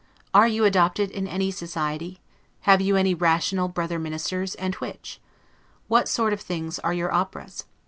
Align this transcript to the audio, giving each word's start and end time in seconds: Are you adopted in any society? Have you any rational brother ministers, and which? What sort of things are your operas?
Are 0.33 0.47
you 0.47 0.65
adopted 0.65 1.11
in 1.11 1.27
any 1.27 1.51
society? 1.51 2.19
Have 2.61 2.81
you 2.81 2.95
any 2.95 3.13
rational 3.13 3.67
brother 3.67 3.99
ministers, 3.99 4.55
and 4.55 4.73
which? 4.73 5.21
What 5.87 6.09
sort 6.09 6.33
of 6.33 6.41
things 6.41 6.79
are 6.79 6.91
your 6.91 7.13
operas? 7.13 7.65